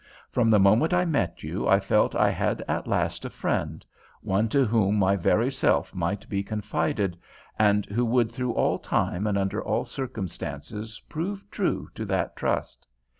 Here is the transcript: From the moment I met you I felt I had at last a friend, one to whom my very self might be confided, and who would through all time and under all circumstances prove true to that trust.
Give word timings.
From 0.31 0.49
the 0.49 0.57
moment 0.59 0.95
I 0.95 1.05
met 1.05 1.43
you 1.43 1.67
I 1.67 1.79
felt 1.79 2.15
I 2.15 2.31
had 2.31 2.63
at 2.67 2.87
last 2.87 3.23
a 3.23 3.29
friend, 3.29 3.85
one 4.21 4.49
to 4.49 4.65
whom 4.65 4.95
my 4.97 5.15
very 5.15 5.51
self 5.51 5.93
might 5.93 6.27
be 6.27 6.41
confided, 6.41 7.15
and 7.59 7.85
who 7.85 8.03
would 8.05 8.31
through 8.31 8.53
all 8.55 8.79
time 8.79 9.27
and 9.27 9.37
under 9.37 9.63
all 9.63 9.85
circumstances 9.85 10.99
prove 11.07 11.43
true 11.51 11.87
to 11.93 12.03
that 12.05 12.35
trust. 12.35 12.87